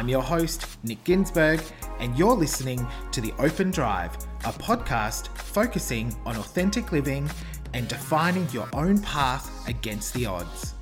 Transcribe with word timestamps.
I'm 0.00 0.08
your 0.08 0.22
host, 0.22 0.66
Nick 0.82 1.04
Ginsburg, 1.04 1.60
and 1.98 2.18
you're 2.18 2.32
listening 2.32 2.88
to 3.12 3.20
The 3.20 3.34
Open 3.38 3.70
Drive, 3.70 4.14
a 4.46 4.50
podcast 4.50 5.28
focusing 5.36 6.16
on 6.24 6.38
authentic 6.38 6.90
living 6.90 7.28
and 7.74 7.86
defining 7.86 8.48
your 8.50 8.66
own 8.72 9.02
path 9.02 9.68
against 9.68 10.14
the 10.14 10.24
odds. 10.24 10.72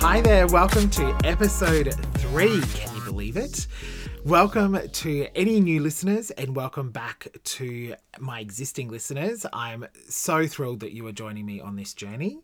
Hi 0.00 0.20
there, 0.22 0.48
welcome 0.48 0.90
to 0.90 1.16
episode 1.22 1.94
three. 2.14 2.60
Can 2.74 2.96
you 2.96 3.04
believe 3.04 3.36
it? 3.36 3.68
Welcome 4.24 4.78
to 4.88 5.26
any 5.34 5.60
new 5.60 5.80
listeners 5.80 6.30
and 6.30 6.56
welcome 6.56 6.90
back 6.90 7.28
to 7.44 7.94
my 8.18 8.40
existing 8.40 8.88
listeners. 8.88 9.44
I'm 9.52 9.86
so 10.08 10.46
thrilled 10.46 10.80
that 10.80 10.92
you 10.92 11.06
are 11.06 11.12
joining 11.12 11.44
me 11.44 11.60
on 11.60 11.76
this 11.76 11.92
journey. 11.92 12.38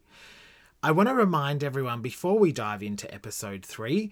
I 0.83 0.91
want 0.91 1.09
to 1.09 1.15
remind 1.15 1.65
everyone 1.65 2.03
before 2.03 2.39
we 2.39 2.53
dive 2.53 2.83
into 2.83 3.13
episode 3.15 3.65
three 3.65 4.11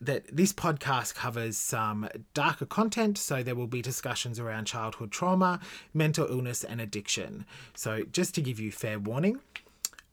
that 0.00 0.24
this 0.36 0.52
podcast 0.52 1.14
covers 1.14 1.56
some 1.56 2.08
darker 2.34 2.66
content, 2.66 3.16
so 3.16 3.44
there 3.44 3.54
will 3.54 3.68
be 3.68 3.80
discussions 3.80 4.40
around 4.40 4.64
childhood 4.64 5.12
trauma, 5.12 5.60
mental 5.94 6.26
illness, 6.26 6.64
and 6.64 6.80
addiction. 6.80 7.46
So, 7.76 8.02
just 8.10 8.34
to 8.34 8.42
give 8.42 8.58
you 8.58 8.72
fair 8.72 8.98
warning. 8.98 9.38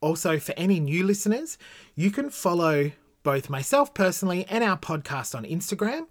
Also, 0.00 0.38
for 0.38 0.54
any 0.56 0.78
new 0.78 1.04
listeners, 1.04 1.58
you 1.96 2.12
can 2.12 2.30
follow 2.30 2.92
both 3.24 3.50
myself 3.50 3.92
personally 3.92 4.46
and 4.48 4.62
our 4.62 4.78
podcast 4.78 5.34
on 5.34 5.44
Instagram. 5.44 6.06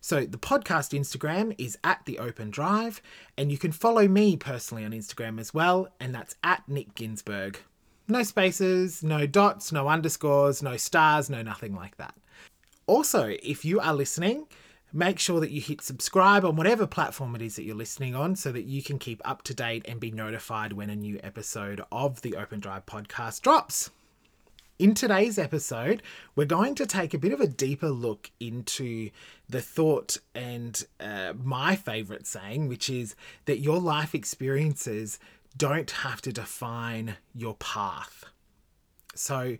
So 0.00 0.24
the 0.24 0.38
podcast 0.38 0.98
Instagram 0.98 1.54
is 1.58 1.78
at 1.82 2.04
the 2.04 2.18
Open 2.18 2.50
Drive, 2.50 3.02
and 3.36 3.50
you 3.50 3.58
can 3.58 3.72
follow 3.72 4.06
me 4.06 4.36
personally 4.36 4.84
on 4.84 4.92
Instagram 4.92 5.40
as 5.40 5.52
well, 5.52 5.88
and 5.98 6.14
that's 6.14 6.36
at 6.42 6.68
Nick 6.68 6.94
Ginsburg. 6.94 7.58
No 8.08 8.22
spaces, 8.22 9.02
no 9.02 9.26
dots, 9.26 9.72
no 9.72 9.88
underscores, 9.88 10.62
no 10.62 10.76
stars, 10.76 11.28
no 11.28 11.42
nothing 11.42 11.74
like 11.74 11.96
that. 11.96 12.14
Also, 12.86 13.34
if 13.42 13.64
you 13.64 13.80
are 13.80 13.94
listening, 13.94 14.46
make 14.92 15.18
sure 15.18 15.40
that 15.40 15.50
you 15.50 15.60
hit 15.60 15.82
subscribe 15.82 16.44
on 16.44 16.54
whatever 16.54 16.86
platform 16.86 17.34
it 17.34 17.42
is 17.42 17.56
that 17.56 17.64
you're 17.64 17.74
listening 17.74 18.14
on 18.14 18.36
so 18.36 18.52
that 18.52 18.64
you 18.64 18.82
can 18.82 18.98
keep 18.98 19.20
up 19.24 19.42
to 19.42 19.54
date 19.54 19.84
and 19.88 19.98
be 19.98 20.12
notified 20.12 20.72
when 20.72 20.88
a 20.88 20.96
new 20.96 21.18
episode 21.24 21.82
of 21.90 22.22
the 22.22 22.36
Open 22.36 22.60
Drive 22.60 22.86
podcast 22.86 23.42
drops. 23.42 23.90
In 24.78 24.92
today's 24.92 25.38
episode, 25.38 26.02
we're 26.34 26.44
going 26.44 26.74
to 26.74 26.84
take 26.84 27.14
a 27.14 27.18
bit 27.18 27.32
of 27.32 27.40
a 27.40 27.46
deeper 27.46 27.88
look 27.88 28.30
into 28.38 29.08
the 29.48 29.62
thought 29.62 30.18
and 30.34 30.84
uh, 31.00 31.32
my 31.42 31.76
favorite 31.76 32.26
saying, 32.26 32.68
which 32.68 32.90
is 32.90 33.16
that 33.46 33.60
your 33.60 33.80
life 33.80 34.14
experiences 34.14 35.18
don't 35.56 35.90
have 35.90 36.20
to 36.20 36.32
define 36.32 37.16
your 37.34 37.54
path. 37.54 38.26
So, 39.14 39.56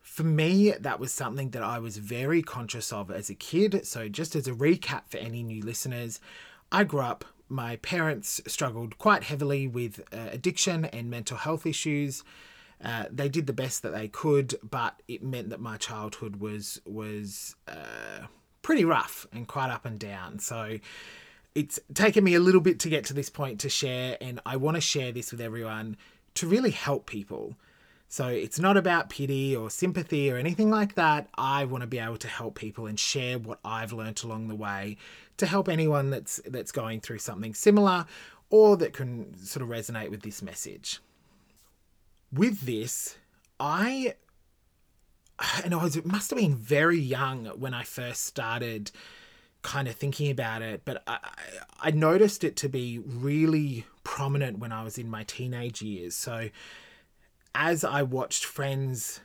for 0.00 0.24
me, 0.24 0.72
that 0.72 0.98
was 0.98 1.12
something 1.12 1.50
that 1.50 1.62
I 1.62 1.78
was 1.78 1.98
very 1.98 2.42
conscious 2.42 2.92
of 2.92 3.08
as 3.08 3.30
a 3.30 3.36
kid. 3.36 3.86
So, 3.86 4.08
just 4.08 4.34
as 4.34 4.48
a 4.48 4.52
recap 4.52 5.02
for 5.06 5.18
any 5.18 5.44
new 5.44 5.62
listeners, 5.62 6.18
I 6.72 6.82
grew 6.82 7.02
up, 7.02 7.24
my 7.48 7.76
parents 7.76 8.40
struggled 8.48 8.98
quite 8.98 9.22
heavily 9.22 9.68
with 9.68 10.00
uh, 10.12 10.30
addiction 10.32 10.86
and 10.86 11.08
mental 11.08 11.36
health 11.36 11.66
issues. 11.66 12.24
Uh, 12.82 13.04
they 13.10 13.28
did 13.28 13.46
the 13.46 13.52
best 13.52 13.82
that 13.82 13.92
they 13.92 14.08
could, 14.08 14.54
but 14.62 15.02
it 15.06 15.22
meant 15.22 15.50
that 15.50 15.60
my 15.60 15.76
childhood 15.76 16.36
was 16.36 16.80
was 16.86 17.56
uh, 17.68 18.26
pretty 18.62 18.84
rough 18.84 19.26
and 19.32 19.46
quite 19.46 19.70
up 19.70 19.84
and 19.84 19.98
down. 19.98 20.38
So 20.38 20.78
it's 21.54 21.78
taken 21.94 22.24
me 22.24 22.34
a 22.34 22.40
little 22.40 22.60
bit 22.60 22.78
to 22.80 22.88
get 22.88 23.04
to 23.06 23.14
this 23.14 23.28
point 23.28 23.60
to 23.60 23.68
share, 23.68 24.16
and 24.20 24.40
I 24.46 24.56
want 24.56 24.76
to 24.76 24.80
share 24.80 25.12
this 25.12 25.30
with 25.30 25.40
everyone 25.40 25.96
to 26.34 26.46
really 26.46 26.70
help 26.70 27.06
people. 27.06 27.56
So 28.08 28.26
it's 28.26 28.58
not 28.58 28.76
about 28.76 29.08
pity 29.08 29.54
or 29.54 29.70
sympathy 29.70 30.32
or 30.32 30.36
anything 30.36 30.68
like 30.68 30.94
that. 30.94 31.28
I 31.36 31.64
want 31.64 31.82
to 31.82 31.86
be 31.86 32.00
able 32.00 32.16
to 32.16 32.28
help 32.28 32.56
people 32.56 32.86
and 32.86 32.98
share 32.98 33.38
what 33.38 33.60
I've 33.64 33.92
learnt 33.92 34.24
along 34.24 34.48
the 34.48 34.56
way 34.56 34.96
to 35.36 35.46
help 35.46 35.68
anyone 35.68 36.10
that's 36.10 36.40
that's 36.46 36.72
going 36.72 37.00
through 37.00 37.18
something 37.18 37.54
similar 37.54 38.06
or 38.48 38.76
that 38.78 38.92
can 38.92 39.36
sort 39.38 39.62
of 39.62 39.68
resonate 39.68 40.10
with 40.10 40.22
this 40.22 40.42
message 40.42 41.00
with 42.32 42.62
this, 42.62 43.16
I 43.58 44.14
and 45.64 45.74
I 45.74 45.82
was 45.82 45.96
it 45.96 46.06
must 46.06 46.30
have 46.30 46.38
been 46.38 46.56
very 46.56 46.98
young 46.98 47.46
when 47.46 47.74
I 47.74 47.82
first 47.82 48.24
started 48.24 48.90
kind 49.62 49.88
of 49.88 49.94
thinking 49.94 50.30
about 50.30 50.62
it, 50.62 50.82
but 50.84 51.02
I, 51.06 51.18
I 51.80 51.90
noticed 51.90 52.44
it 52.44 52.56
to 52.56 52.68
be 52.68 52.98
really 52.98 53.84
prominent 54.04 54.58
when 54.58 54.72
I 54.72 54.82
was 54.82 54.96
in 54.96 55.10
my 55.10 55.24
teenage 55.24 55.82
years. 55.82 56.14
So 56.14 56.48
as 57.54 57.84
I 57.84 58.02
watched 58.02 58.44
friends 58.44 59.20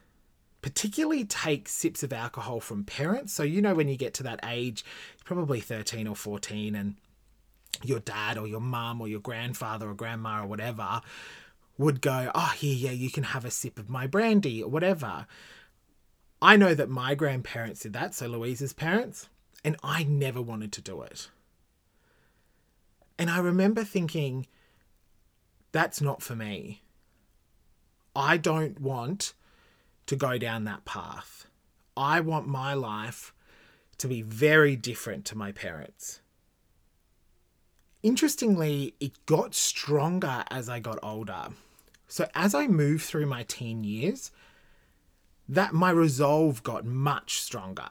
particularly 0.66 1.24
take 1.24 1.70
sips 1.70 2.02
of 2.02 2.12
alcohol 2.12 2.60
from 2.60 2.84
parents. 2.84 3.32
So 3.32 3.44
you 3.44 3.62
know 3.62 3.76
when 3.76 3.88
you 3.88 3.96
get 3.98 4.16
to 4.16 4.24
that 4.24 4.40
age, 4.44 4.84
probably 5.24 5.60
13 5.60 6.08
or 6.08 6.16
14 6.16 6.74
and 6.74 6.96
your 7.84 8.00
dad 8.00 8.40
or 8.40 8.48
your 8.48 8.60
mum 8.60 9.00
or 9.00 9.08
your 9.08 9.20
grandfather 9.20 9.88
or 9.88 9.94
grandma 9.94 10.42
or 10.42 10.48
whatever 10.48 11.02
would 11.78 12.02
go, 12.02 12.32
oh, 12.34 12.54
here, 12.56 12.76
yeah, 12.76 12.92
you 12.92 13.10
can 13.10 13.24
have 13.24 13.46
a 13.46 13.52
sip 13.52 13.78
of 13.78 13.90
my 13.90 14.08
brandy 14.08 14.64
or 14.64 14.70
whatever. 14.70 15.28
I 16.42 16.58
know 16.58 16.74
that 16.74 16.90
my 16.90 17.16
grandparents 17.16 17.82
did 17.82 17.94
that, 17.94 18.14
so 18.14 18.28
Louise's 18.28 18.74
parents, 18.74 19.30
and 19.64 19.76
I 19.84 20.04
never 20.04 20.42
wanted 20.42 20.72
to 20.74 20.82
do 20.82 21.02
it. 21.02 21.30
And 23.18 23.30
I 23.30 23.40
remember 23.40 23.84
thinking, 23.84 24.48
that's 25.72 26.02
not 26.02 26.22
for 26.22 26.36
me. 26.36 26.82
I 28.16 28.38
don't 28.38 28.80
want 28.80 29.34
to 30.06 30.16
go 30.16 30.38
down 30.38 30.64
that 30.66 30.86
path. 30.86 31.48
I 31.98 32.20
want 32.20 32.48
my 32.48 32.74
life 32.74 33.34
to 33.98 34.08
be 34.08 34.22
very 34.22 34.76
different 34.76 35.26
to 35.26 35.38
my 35.38 35.52
parents. 35.52 36.22
Interestingly, 38.04 38.94
it 39.00 39.26
got 39.26 39.56
stronger 39.56 40.44
as 40.52 40.70
I 40.70 40.80
got 40.80 41.00
older. 41.02 41.48
So 42.08 42.28
as 42.36 42.54
I 42.54 42.68
moved 42.68 43.04
through 43.04 43.26
my 43.26 43.44
teen 43.44 43.84
years, 43.84 44.32
that 45.48 45.74
my 45.74 45.92
resolve 45.92 46.64
got 46.64 46.86
much 46.86 47.42
stronger. 47.42 47.88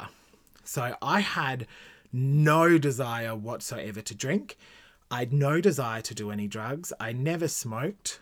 So 0.64 0.96
I 1.02 1.20
had 1.20 1.66
no 2.12 2.78
desire 2.78 3.34
whatsoever 3.34 4.00
to 4.00 4.14
drink. 4.14 4.56
I 5.10 5.20
had 5.20 5.32
no 5.32 5.60
desire 5.60 6.00
to 6.02 6.14
do 6.14 6.30
any 6.30 6.48
drugs. 6.48 6.92
I 6.98 7.12
never 7.12 7.48
smoked. 7.48 8.20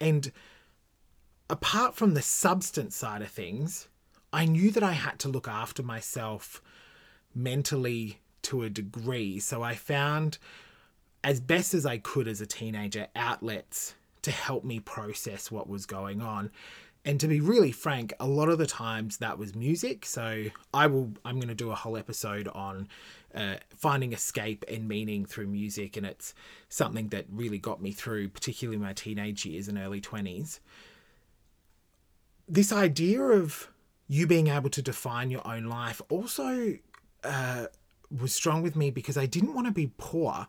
And 0.00 0.32
apart 1.48 1.94
from 1.94 2.14
the 2.14 2.22
substance 2.22 2.96
side 2.96 3.22
of 3.22 3.28
things, 3.28 3.88
I 4.32 4.44
knew 4.46 4.70
that 4.70 4.82
I 4.82 4.92
had 4.92 5.18
to 5.20 5.28
look 5.28 5.48
after 5.48 5.82
myself 5.82 6.62
mentally 7.34 8.20
to 8.42 8.62
a 8.62 8.70
degree. 8.70 9.38
So 9.40 9.62
I 9.62 9.74
found, 9.74 10.38
as 11.22 11.40
best 11.40 11.74
as 11.74 11.84
I 11.84 11.98
could 11.98 12.26
as 12.26 12.40
a 12.40 12.46
teenager, 12.46 13.08
outlets 13.14 13.94
to 14.22 14.30
help 14.30 14.64
me 14.64 14.80
process 14.80 15.50
what 15.50 15.68
was 15.68 15.86
going 15.86 16.20
on. 16.20 16.50
And 17.04 17.18
to 17.20 17.28
be 17.28 17.40
really 17.40 17.72
frank, 17.72 18.12
a 18.20 18.26
lot 18.26 18.50
of 18.50 18.58
the 18.58 18.66
times 18.66 19.18
that 19.18 19.38
was 19.38 19.54
music. 19.54 20.04
So 20.04 20.44
I 20.74 20.86
will, 20.86 21.12
I'm 21.24 21.36
going 21.36 21.48
to 21.48 21.54
do 21.54 21.70
a 21.70 21.74
whole 21.74 21.96
episode 21.96 22.46
on 22.48 22.88
uh, 23.34 23.54
finding 23.74 24.12
escape 24.12 24.64
and 24.68 24.86
meaning 24.86 25.24
through 25.24 25.46
music. 25.46 25.96
And 25.96 26.04
it's 26.04 26.34
something 26.68 27.08
that 27.08 27.24
really 27.30 27.58
got 27.58 27.80
me 27.80 27.92
through, 27.92 28.28
particularly 28.28 28.76
my 28.76 28.92
teenage 28.92 29.46
years 29.46 29.66
and 29.66 29.78
early 29.78 30.00
20s. 30.00 30.60
This 32.46 32.70
idea 32.70 33.22
of 33.22 33.70
you 34.06 34.26
being 34.26 34.48
able 34.48 34.70
to 34.70 34.82
define 34.82 35.30
your 35.30 35.46
own 35.46 35.64
life 35.64 36.02
also 36.10 36.76
uh, 37.24 37.66
was 38.10 38.34
strong 38.34 38.60
with 38.60 38.76
me 38.76 38.90
because 38.90 39.16
I 39.16 39.24
didn't 39.24 39.54
want 39.54 39.68
to 39.68 39.72
be 39.72 39.92
poor. 39.96 40.48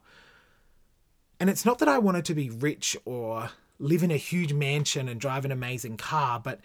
And 1.39 1.49
it's 1.49 1.65
not 1.65 1.79
that 1.79 1.87
I 1.87 1.97
wanted 1.97 2.25
to 2.25 2.35
be 2.35 2.49
rich 2.49 2.97
or 3.05 3.51
live 3.81 4.03
in 4.03 4.11
a 4.11 4.17
huge 4.17 4.53
mansion 4.53 5.09
and 5.09 5.19
drive 5.19 5.43
an 5.43 5.51
amazing 5.51 5.97
car, 5.97 6.39
but 6.39 6.61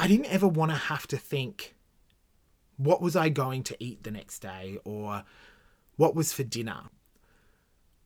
I 0.00 0.08
didn't 0.08 0.26
ever 0.26 0.48
want 0.48 0.72
to 0.72 0.76
have 0.76 1.06
to 1.08 1.16
think, 1.16 1.74
what 2.76 3.00
was 3.00 3.14
I 3.14 3.28
going 3.28 3.62
to 3.64 3.76
eat 3.78 4.02
the 4.02 4.10
next 4.10 4.40
day 4.40 4.78
or 4.84 5.24
what 5.96 6.14
was 6.14 6.32
for 6.32 6.42
dinner? 6.42 6.84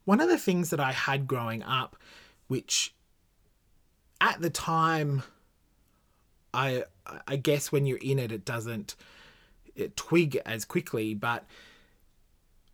One 0.04 0.20
of 0.20 0.28
the 0.28 0.38
things 0.38 0.70
that 0.70 0.80
I 0.80 0.92
had 0.92 1.26
growing 1.26 1.62
up, 1.62 1.96
which 2.48 2.94
at 4.20 4.40
the 4.40 4.50
time, 4.50 5.22
I 6.52 6.84
I 7.26 7.36
guess 7.36 7.72
when 7.72 7.86
you're 7.86 7.98
in 7.98 8.18
it, 8.18 8.30
it 8.30 8.44
doesn't 8.44 8.94
it 9.74 9.96
twig 9.96 10.40
as 10.44 10.64
quickly. 10.64 11.14
But 11.14 11.44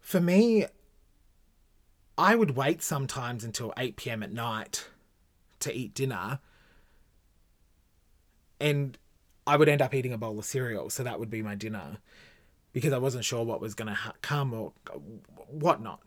for 0.00 0.20
me, 0.20 0.66
I 2.18 2.34
would 2.34 2.56
wait 2.56 2.82
sometimes 2.82 3.44
until 3.44 3.72
8 3.76 3.96
p.m. 3.96 4.22
at 4.22 4.32
night 4.32 4.88
to 5.62 5.74
eat 5.74 5.94
dinner 5.94 6.40
and 8.62 8.96
I 9.46 9.56
would 9.56 9.68
end 9.68 9.82
up 9.82 9.92
eating 9.92 10.12
a 10.12 10.18
bowl 10.18 10.38
of 10.38 10.44
cereal. 10.44 10.88
So 10.88 11.02
that 11.02 11.18
would 11.18 11.30
be 11.30 11.42
my 11.42 11.56
dinner 11.56 11.98
because 12.72 12.92
I 12.92 12.98
wasn't 12.98 13.24
sure 13.24 13.44
what 13.44 13.60
was 13.60 13.74
going 13.74 13.88
to 13.88 13.94
ha- 13.94 14.14
come 14.22 14.54
or 14.54 14.72
whatnot. 15.48 16.00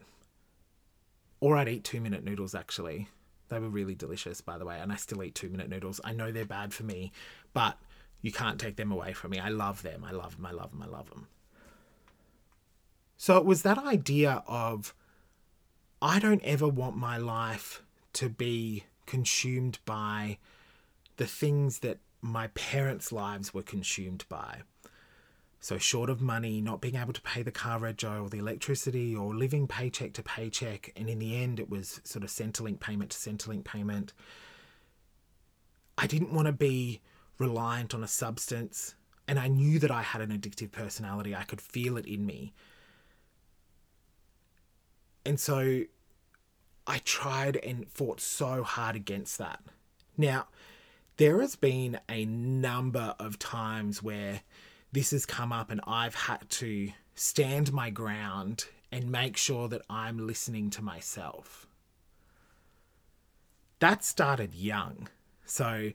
Or 1.42 1.58
I'd 1.58 1.68
eat 1.68 1.84
two 1.84 2.00
minute 2.00 2.24
noodles 2.24 2.56
actually. 2.56 3.10
They 3.50 3.60
were 3.60 3.70
really 3.70 3.94
delicious, 3.94 4.42
by 4.42 4.58
the 4.58 4.66
way, 4.66 4.80
and 4.80 4.92
I 4.92 4.96
still 4.96 5.22
eat 5.22 5.36
two 5.36 5.50
minute 5.50 5.70
noodles. 5.70 6.00
I 6.04 6.14
know 6.14 6.32
they're 6.32 6.46
bad 6.46 6.74
for 6.74 6.84
me, 6.84 7.12
but 7.54 7.78
you 8.22 8.32
can't 8.32 8.60
take 8.60 8.78
them 8.78 8.92
away 8.92 9.14
from 9.14 9.32
me. 9.32 9.40
I 9.40 9.50
love 9.50 9.84
them. 9.84 10.04
I 10.04 10.12
love 10.12 10.38
them. 10.38 10.46
I 10.46 10.52
love 10.52 10.72
them. 10.72 10.82
I 10.82 10.88
love 10.88 11.10
them. 11.10 11.28
So 13.18 13.38
it 13.38 13.46
was 13.46 13.62
that 13.62 13.78
idea 13.78 14.44
of 14.48 14.96
I 16.02 16.20
don't 16.20 16.44
ever 16.44 16.68
want 16.68 16.96
my 16.98 17.18
life 17.18 17.84
to 18.14 18.30
be 18.30 18.86
consumed 19.06 19.80
by 19.86 20.38
the 21.18 21.28
things 21.28 21.80
that 21.80 22.00
my 22.22 22.48
parents' 22.48 23.12
lives 23.12 23.54
were 23.54 23.62
consumed 23.62 24.26
by. 24.30 24.62
So, 25.60 25.78
short 25.78 26.10
of 26.10 26.22
money, 26.22 26.62
not 26.62 26.82
being 26.82 26.96
able 26.96 27.14
to 27.14 27.22
pay 27.22 27.42
the 27.42 27.52
car 27.52 27.80
rego 27.80 28.24
or 28.24 28.30
the 28.30 28.38
electricity 28.38 29.16
or 29.16 29.34
living 29.34 29.68
paycheck 29.68 30.14
to 30.14 30.24
paycheck. 30.24 30.92
And 30.96 31.10
in 31.10 31.18
the 31.18 31.42
end, 31.42 31.60
it 31.60 31.70
was 31.70 32.02
sort 32.04 32.24
of 32.24 32.30
Centrelink 32.30 32.80
payment 32.80 33.12
to 33.12 33.18
Centrelink 33.18 33.64
payment. 33.64 34.14
I 35.98 36.06
didn't 36.06 36.34
want 36.34 36.46
to 36.48 36.52
be 36.52 37.02
reliant 37.40 37.96
on 37.96 38.04
a 38.04 38.08
substance. 38.08 38.96
And 39.28 39.40
I 39.40 39.48
knew 39.48 39.80
that 39.80 39.90
I 39.90 40.04
had 40.04 40.22
an 40.22 40.30
addictive 40.30 40.72
personality. 40.72 41.36
I 41.36 41.44
could 41.44 41.62
feel 41.62 41.98
it 41.98 42.06
in 42.06 42.26
me. 42.26 42.54
And 45.26 45.40
so 45.40 45.82
I 46.88 47.00
tried 47.00 47.58
and 47.58 47.90
fought 47.90 48.20
so 48.22 48.64
hard 48.64 48.96
against 48.96 49.38
that. 49.38 49.60
Now, 50.18 50.48
there 51.18 51.42
has 51.42 51.56
been 51.56 52.00
a 52.10 52.26
number 52.26 53.16
of 53.20 53.40
times 53.40 54.04
where 54.04 54.42
this 54.92 55.12
has 55.12 55.26
come 55.26 55.52
up 55.52 55.72
and 55.72 55.82
I've 55.86 56.16
had 56.16 56.50
to 56.50 56.92
stand 57.16 57.74
my 57.74 57.90
ground 57.90 58.66
and 58.92 59.12
make 59.12 59.38
sure 59.38 59.68
that 59.70 59.82
I'm 59.90 60.26
listening 60.28 60.70
to 60.72 60.82
myself. 60.82 61.68
That 63.80 64.04
started 64.04 64.54
young. 64.54 65.10
So 65.46 65.92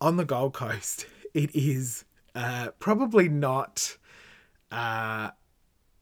on 0.00 0.16
the 0.16 0.24
Gold 0.24 0.54
Coast, 0.54 1.06
it 1.34 1.54
is 1.54 2.04
uh, 2.34 2.68
probably 2.78 3.28
not 3.28 3.96
uh, 4.70 5.30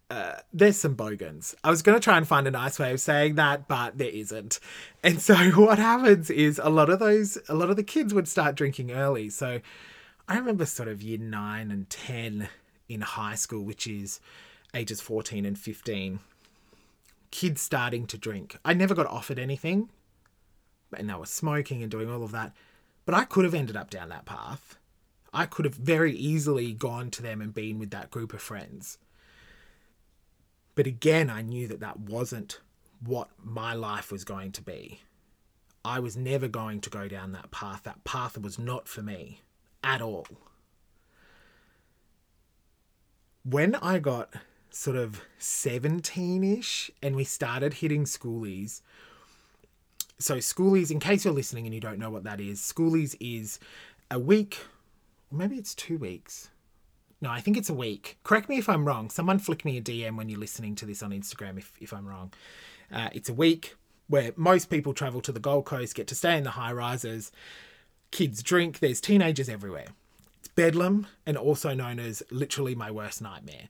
uh, 0.08 0.36
there's 0.52 0.76
some 0.76 0.94
bogans. 0.94 1.54
I 1.64 1.70
was 1.70 1.82
going 1.82 1.98
to 1.98 2.02
try 2.02 2.16
and 2.16 2.26
find 2.26 2.46
a 2.46 2.50
nice 2.50 2.78
way 2.78 2.92
of 2.92 3.00
saying 3.00 3.34
that, 3.36 3.66
but 3.66 3.98
there 3.98 4.08
isn't. 4.08 4.60
And 5.02 5.20
so 5.20 5.34
what 5.60 5.78
happens 5.78 6.30
is 6.30 6.60
a 6.62 6.70
lot 6.70 6.90
of 6.90 7.00
those, 7.00 7.38
a 7.48 7.54
lot 7.54 7.70
of 7.70 7.76
the 7.76 7.82
kids 7.82 8.14
would 8.14 8.28
start 8.28 8.54
drinking 8.54 8.92
early. 8.92 9.30
So 9.30 9.60
I 10.28 10.38
remember 10.38 10.64
sort 10.64 10.88
of 10.88 11.02
year 11.02 11.18
nine 11.18 11.70
and 11.70 11.90
10 11.90 12.48
in 12.88 13.00
high 13.00 13.34
school, 13.34 13.64
which 13.64 13.86
is 13.86 14.20
ages 14.74 15.00
14 15.00 15.44
and 15.44 15.58
15, 15.58 16.20
kids 17.32 17.60
starting 17.60 18.06
to 18.06 18.18
drink. 18.18 18.58
I 18.64 18.74
never 18.74 18.94
got 18.94 19.06
offered 19.06 19.40
anything, 19.40 19.88
and 20.96 21.10
they 21.10 21.14
were 21.14 21.26
smoking 21.26 21.82
and 21.82 21.90
doing 21.90 22.10
all 22.10 22.22
of 22.22 22.30
that. 22.32 22.52
But 23.06 23.14
I 23.16 23.24
could 23.24 23.44
have 23.44 23.54
ended 23.54 23.76
up 23.76 23.90
down 23.90 24.08
that 24.10 24.24
path. 24.24 24.76
I 25.32 25.46
could 25.46 25.64
have 25.64 25.74
very 25.74 26.12
easily 26.12 26.72
gone 26.72 27.10
to 27.10 27.22
them 27.22 27.40
and 27.40 27.52
been 27.52 27.78
with 27.78 27.90
that 27.90 28.10
group 28.10 28.32
of 28.32 28.40
friends 28.40 28.98
but 30.76 30.86
again, 30.86 31.28
I 31.28 31.42
knew 31.42 31.66
that 31.66 31.80
that 31.80 31.98
wasn't 31.98 32.60
what 33.00 33.30
my 33.42 33.74
life 33.74 34.12
was 34.12 34.24
going 34.24 34.52
to 34.52 34.62
be. 34.62 35.00
I 35.84 36.00
was 36.00 36.16
never 36.16 36.48
going 36.48 36.80
to 36.82 36.90
go 36.90 37.08
down 37.08 37.32
that 37.32 37.50
path. 37.50 37.82
That 37.84 38.04
path 38.04 38.38
was 38.38 38.58
not 38.58 38.86
for 38.86 39.02
me 39.02 39.40
at 39.82 40.02
all. 40.02 40.26
When 43.42 43.74
I 43.76 43.98
got 43.98 44.34
sort 44.70 44.96
of 44.96 45.22
17 45.38 46.44
ish 46.44 46.90
and 47.02 47.16
we 47.16 47.24
started 47.24 47.74
hitting 47.74 48.04
schoolies, 48.04 48.82
so 50.18 50.36
schoolies, 50.36 50.90
in 50.90 51.00
case 51.00 51.24
you're 51.24 51.32
listening 51.32 51.66
and 51.66 51.74
you 51.74 51.80
don't 51.80 51.98
know 51.98 52.10
what 52.10 52.24
that 52.24 52.40
is, 52.40 52.60
schoolies 52.60 53.16
is 53.20 53.58
a 54.10 54.18
week, 54.18 54.58
maybe 55.30 55.56
it's 55.56 55.74
two 55.74 55.96
weeks, 55.96 56.50
no, 57.20 57.30
I 57.30 57.40
think 57.40 57.56
it's 57.56 57.70
a 57.70 57.74
week. 57.74 58.18
Correct 58.24 58.48
me 58.48 58.58
if 58.58 58.68
I'm 58.68 58.86
wrong. 58.86 59.08
Someone 59.10 59.38
flick 59.38 59.64
me 59.64 59.78
a 59.78 59.82
DM 59.82 60.16
when 60.16 60.28
you're 60.28 60.40
listening 60.40 60.74
to 60.76 60.86
this 60.86 61.02
on 61.02 61.10
Instagram 61.10 61.56
if, 61.58 61.72
if 61.80 61.92
I'm 61.92 62.06
wrong. 62.06 62.32
Uh, 62.92 63.08
it's 63.12 63.28
a 63.28 63.34
week 63.34 63.74
where 64.08 64.32
most 64.36 64.66
people 64.66 64.92
travel 64.92 65.20
to 65.22 65.32
the 65.32 65.40
Gold 65.40 65.64
Coast, 65.64 65.94
get 65.94 66.06
to 66.08 66.14
stay 66.14 66.36
in 66.36 66.44
the 66.44 66.50
high 66.50 66.72
rises. 66.72 67.32
Kids 68.10 68.42
drink, 68.42 68.78
there's 68.78 69.00
teenagers 69.00 69.48
everywhere. 69.48 69.86
It's 70.38 70.48
Bedlam 70.48 71.06
and 71.24 71.36
also 71.36 71.74
known 71.74 71.98
as 71.98 72.22
literally 72.30 72.74
my 72.74 72.90
worst 72.90 73.20
nightmare. 73.20 73.68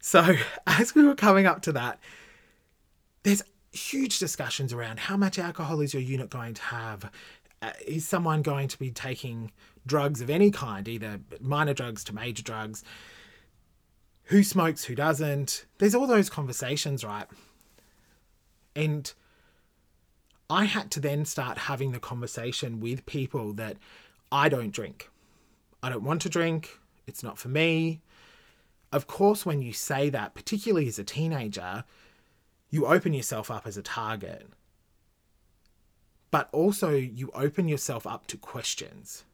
So, 0.00 0.36
as 0.66 0.94
we 0.94 1.04
were 1.04 1.14
coming 1.14 1.46
up 1.46 1.62
to 1.62 1.72
that, 1.72 2.00
there's 3.22 3.42
huge 3.72 4.18
discussions 4.18 4.72
around 4.72 4.98
how 5.00 5.16
much 5.16 5.38
alcohol 5.38 5.80
is 5.80 5.94
your 5.94 6.02
unit 6.02 6.30
going 6.30 6.54
to 6.54 6.62
have? 6.62 7.10
Uh, 7.60 7.72
is 7.86 8.06
someone 8.06 8.40
going 8.42 8.68
to 8.68 8.78
be 8.78 8.90
taking 8.90 9.50
drugs 9.84 10.20
of 10.20 10.30
any 10.30 10.50
kind, 10.50 10.86
either 10.86 11.20
minor 11.40 11.74
drugs 11.74 12.04
to 12.04 12.14
major 12.14 12.42
drugs. 12.42 12.84
Who 14.24 14.44
smokes, 14.44 14.84
who 14.84 14.94
doesn't? 14.94 15.64
There's 15.78 15.94
all 15.94 16.06
those 16.06 16.30
conversations, 16.30 17.02
right? 17.02 17.26
And 18.76 19.12
I 20.48 20.66
had 20.66 20.90
to 20.92 21.00
then 21.00 21.24
start 21.24 21.58
having 21.58 21.92
the 21.92 21.98
conversation 21.98 22.78
with 22.78 23.06
people 23.06 23.52
that 23.54 23.76
I 24.30 24.48
don't 24.48 24.70
drink. 24.70 25.10
I 25.82 25.88
don't 25.88 26.04
want 26.04 26.22
to 26.22 26.28
drink. 26.28 26.78
It's 27.06 27.22
not 27.22 27.38
for 27.38 27.48
me. 27.48 28.00
Of 28.92 29.06
course, 29.06 29.44
when 29.44 29.62
you 29.62 29.72
say 29.72 30.10
that, 30.10 30.34
particularly 30.34 30.88
as 30.88 30.98
a 30.98 31.04
teenager, 31.04 31.84
you 32.70 32.86
open 32.86 33.12
yourself 33.14 33.50
up 33.50 33.66
as 33.66 33.76
a 33.76 33.82
target. 33.82 34.46
But 36.30 36.48
also, 36.52 36.90
you 36.90 37.30
open 37.34 37.68
yourself 37.68 38.06
up 38.06 38.26
to 38.26 38.36
questions. 38.36 39.24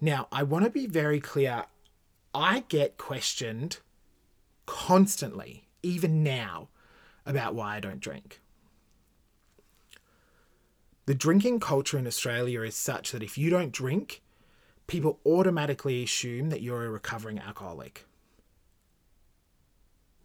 Now, 0.00 0.28
I 0.32 0.42
want 0.42 0.64
to 0.64 0.70
be 0.70 0.86
very 0.86 1.20
clear. 1.20 1.64
I 2.34 2.64
get 2.68 2.96
questioned 2.96 3.78
constantly, 4.66 5.68
even 5.82 6.22
now, 6.22 6.68
about 7.26 7.54
why 7.54 7.76
I 7.76 7.80
don't 7.80 8.00
drink. 8.00 8.40
The 11.06 11.14
drinking 11.14 11.60
culture 11.60 11.98
in 11.98 12.06
Australia 12.06 12.62
is 12.62 12.74
such 12.74 13.12
that 13.12 13.22
if 13.22 13.38
you 13.38 13.50
don't 13.50 13.72
drink, 13.72 14.22
people 14.86 15.20
automatically 15.24 16.02
assume 16.02 16.50
that 16.50 16.62
you're 16.62 16.84
a 16.84 16.90
recovering 16.90 17.38
alcoholic. 17.38 18.04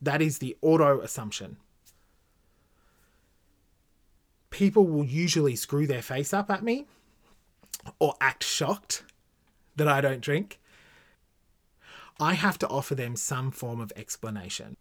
That 0.01 0.21
is 0.21 0.39
the 0.39 0.57
auto 0.61 0.99
assumption. 0.99 1.57
People 4.53 4.85
will 4.85 5.03
usually 5.03 5.55
screw 5.55 5.87
their 5.87 6.03
face 6.03 6.31
up 6.31 6.51
at 6.51 6.61
me 6.61 6.85
or 7.97 8.13
act 8.21 8.43
shocked 8.43 9.03
that 9.75 9.87
I 9.87 9.99
don't 9.99 10.21
drink, 10.21 10.59
I 12.19 12.35
have 12.35 12.59
to 12.59 12.67
offer 12.67 12.93
them 12.93 13.15
some 13.15 13.49
form 13.49 13.81
of 13.81 13.91
explanation. 13.95 14.77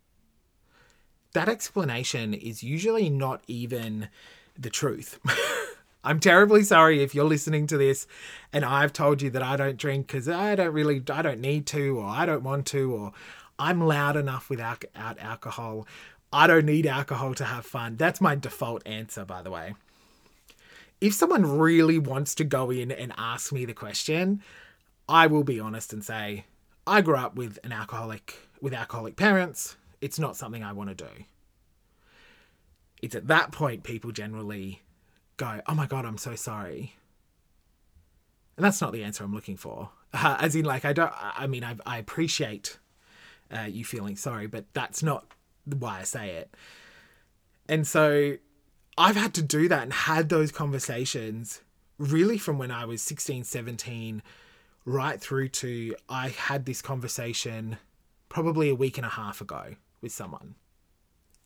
That 1.33 1.49
explanation 1.49 2.35
is 2.35 2.63
usually 2.63 3.09
not 3.09 3.43
even 3.47 4.11
the 4.59 4.69
truth. 4.69 5.19
I'm 6.05 6.21
terribly 6.21 6.65
sorry 6.65 7.03
if 7.03 7.15
you're 7.15 7.25
listening 7.25 7.67
to 7.69 7.79
this 7.79 8.07
and 8.53 8.67
I've 8.67 8.93
told 8.93 9.23
you 9.23 9.31
that 9.31 9.43
I 9.43 9.57
don't 9.57 9.79
drink 9.79 10.07
because 10.07 10.29
I 10.29 10.55
don't 10.55 10.75
really, 10.75 11.03
I 11.11 11.23
don't 11.23 11.41
need 11.41 11.65
to, 11.69 11.99
or 11.99 12.05
I 12.05 12.27
don't 12.27 12.43
want 12.43 12.67
to, 12.67 12.93
or 12.93 13.13
I'm 13.59 13.81
loud 13.81 14.19
enough 14.19 14.51
without 14.51 14.85
alcohol. 14.95 15.87
I 16.33 16.47
don't 16.47 16.65
need 16.65 16.87
alcohol 16.87 17.35
to 17.35 17.45
have 17.45 17.67
fun. 17.67 17.97
That's 17.97 18.21
my 18.21 18.35
default 18.35 18.83
answer, 18.87 19.25
by 19.25 19.43
the 19.43 19.51
way. 19.51 19.75
If 21.01 21.15
someone 21.15 21.59
really 21.59 21.99
wants 21.99 22.35
to 22.37 22.45
go 22.45 22.71
in 22.71 22.91
and 22.91 23.13
ask 23.19 23.53
me 23.53 23.65
the 23.65 23.75
question, 23.75 24.43
I 25.09 25.27
will 25.27 25.45
be 25.45 25.61
honest 25.61 25.93
and 25.93 26.05
say 26.05 26.47
I 26.87 27.01
grew 27.01 27.17
up 27.17 27.37
with 27.37 27.59
an 27.65 27.73
alcoholic 27.73 28.49
with 28.61 28.73
alcoholic 28.73 29.17
parents. 29.17 29.77
It's 30.01 30.19
not 30.19 30.37
something 30.37 30.63
I 30.63 30.73
want 30.73 30.91
to 30.91 30.95
do. 30.95 31.25
It's 33.03 33.15
at 33.15 33.27
that 33.27 33.53
point 33.53 33.83
people 33.83 34.13
generally 34.13 34.83
go, 35.37 35.61
"Oh 35.67 35.75
my 35.75 35.87
god, 35.87 36.07
I'm 36.07 36.19
so 36.19 36.35
sorry." 36.35 36.95
And 38.57 38.65
that's 38.65 38.81
not 38.81 38.93
the 38.93 39.03
answer 39.03 39.25
I'm 39.25 39.35
looking 39.35 39.57
for. 39.57 39.91
Uh, 40.13 40.37
as 40.39 40.55
in, 40.55 40.65
like, 40.65 40.85
I 40.85 40.93
don't. 40.93 41.13
I 41.19 41.47
mean, 41.47 41.65
I, 41.65 41.77
I 41.85 41.99
appreciate 41.99 42.79
uh, 43.51 43.63
you 43.63 43.85
feeling 43.85 44.15
sorry, 44.15 44.47
but 44.47 44.67
that's 44.73 45.03
not 45.03 45.27
why 45.67 46.01
I 46.01 46.03
say 46.05 46.31
it. 46.31 46.55
And 47.69 47.87
so, 47.87 48.37
I've 48.99 49.17
had 49.17 49.35
to 49.35 49.43
do 49.43 49.69
that 49.69 49.83
and 49.83 49.93
had 49.93 50.29
those 50.29 50.53
conversations 50.53 51.63
really 51.99 52.37
from 52.39 52.59
when 52.59 52.71
I 52.71 52.85
was 52.85 53.01
16, 53.03 53.45
17 53.45 54.23
right 54.85 55.21
through 55.21 55.49
to 55.49 55.95
I 56.09 56.29
had 56.29 56.67
this 56.67 56.83
conversation 56.83 57.79
probably 58.29 58.69
a 58.69 58.75
week 58.75 58.99
and 58.99 59.07
a 59.07 59.11
half 59.11 59.41
ago 59.41 59.77
with 60.01 60.13
someone. 60.13 60.57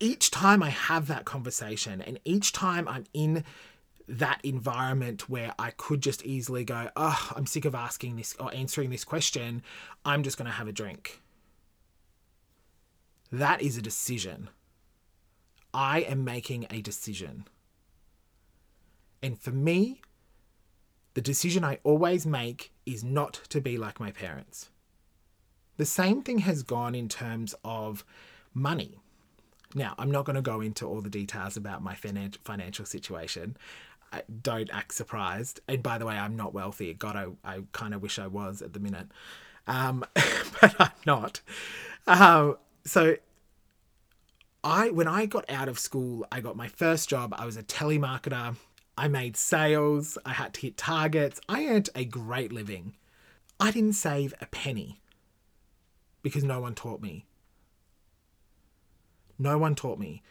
Each 0.00 0.30
time 0.30 0.62
I 0.62 0.70
have 0.70 1.06
that 1.08 1.24
conversation, 1.24 2.02
and 2.02 2.20
each 2.24 2.52
time 2.52 2.86
I'm 2.86 3.04
in 3.14 3.44
that 4.08 4.40
environment 4.44 5.28
where 5.28 5.54
I 5.58 5.70
could 5.70 6.00
just 6.00 6.24
easily 6.24 6.64
go, 6.64 6.90
oh, 6.96 7.32
I'm 7.34 7.46
sick 7.46 7.64
of 7.64 7.74
asking 7.74 8.16
this 8.16 8.36
or 8.38 8.54
answering 8.54 8.90
this 8.90 9.04
question, 9.04 9.62
I'm 10.04 10.22
just 10.22 10.36
going 10.36 10.46
to 10.46 10.52
have 10.52 10.68
a 10.68 10.72
drink. 10.72 11.20
That 13.32 13.62
is 13.62 13.76
a 13.76 13.82
decision. 13.82 14.50
I 15.74 16.00
am 16.00 16.24
making 16.24 16.66
a 16.70 16.80
decision. 16.80 17.46
And 19.22 19.38
for 19.38 19.50
me, 19.50 20.00
the 21.14 21.20
decision 21.20 21.64
I 21.64 21.78
always 21.82 22.26
make 22.26 22.72
is 22.84 23.02
not 23.02 23.40
to 23.48 23.60
be 23.60 23.76
like 23.76 23.98
my 23.98 24.10
parents. 24.10 24.70
The 25.76 25.84
same 25.84 26.22
thing 26.22 26.38
has 26.38 26.62
gone 26.62 26.94
in 26.94 27.08
terms 27.08 27.54
of 27.64 28.04
money. 28.54 28.98
Now, 29.74 29.94
I'm 29.98 30.10
not 30.10 30.24
going 30.24 30.36
to 30.36 30.42
go 30.42 30.60
into 30.60 30.86
all 30.86 31.00
the 31.00 31.10
details 31.10 31.56
about 31.56 31.82
my 31.82 31.94
financial 31.94 32.86
situation. 32.86 33.56
I 34.12 34.22
don't 34.42 34.70
act 34.72 34.94
surprised. 34.94 35.60
And 35.68 35.82
by 35.82 35.98
the 35.98 36.06
way, 36.06 36.16
I'm 36.16 36.36
not 36.36 36.54
wealthy. 36.54 36.94
God, 36.94 37.16
I, 37.16 37.26
I 37.44 37.62
kind 37.72 37.92
of 37.92 38.00
wish 38.00 38.18
I 38.18 38.26
was 38.26 38.62
at 38.62 38.72
the 38.72 38.80
minute. 38.80 39.08
Um, 39.66 40.04
but 40.60 40.74
I'm 40.78 40.90
not. 41.04 41.40
Um, 42.06 42.56
so 42.86 43.16
I 44.64 44.90
when 44.90 45.08
I 45.08 45.26
got 45.26 45.50
out 45.50 45.68
of 45.68 45.78
school, 45.78 46.26
I 46.32 46.40
got 46.40 46.56
my 46.56 46.68
first 46.68 47.08
job. 47.08 47.34
I 47.36 47.44
was 47.44 47.56
a 47.56 47.62
telemarketer. 47.62 48.56
I 48.96 49.08
made 49.08 49.36
sales. 49.36 50.16
I 50.24 50.32
had 50.32 50.54
to 50.54 50.60
hit 50.62 50.76
targets. 50.76 51.40
I 51.48 51.66
earned 51.66 51.90
a 51.94 52.04
great 52.04 52.52
living. 52.52 52.94
I 53.60 53.70
didn't 53.70 53.94
save 53.94 54.32
a 54.40 54.46
penny 54.46 55.00
because 56.22 56.44
no 56.44 56.60
one 56.60 56.74
taught 56.74 57.02
me. 57.02 57.26
No 59.38 59.58
one 59.58 59.74
taught 59.74 59.98
me. 59.98 60.22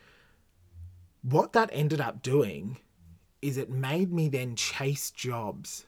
What 1.21 1.53
that 1.53 1.69
ended 1.73 2.01
up 2.01 2.21
doing 2.21 2.77
is 3.41 3.57
it 3.57 3.69
made 3.69 4.11
me 4.11 4.29
then 4.29 4.55
chase 4.55 5.11
jobs 5.11 5.85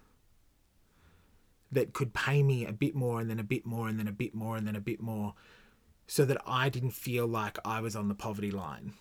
that 1.72 1.94
could 1.94 2.14
pay 2.14 2.44
me 2.44 2.66
a 2.66 2.72
bit 2.72 2.96
more 2.96 3.20
and 3.20 3.30
then 3.30 3.40
a 3.40 3.44
bit 3.44 3.66
more 3.66 3.88
and 3.88 4.00
then 4.00 4.08
a 4.08 4.12
bit 4.12 4.34
more 4.34 4.56
and 4.56 4.68
then 4.68 4.76
a 4.76 4.82
bit 4.82 5.02
more 5.02 5.34
so 6.08 6.26
that 6.26 6.42
I 6.48 6.70
didn't 6.70 6.92
feel 6.92 7.28
like 7.28 7.58
I 7.66 7.82
was 7.82 7.96
on 7.96 8.08
the 8.08 8.16
poverty 8.16 8.52
line. 8.52 8.94